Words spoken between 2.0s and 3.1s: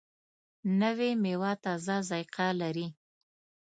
ذایقه لري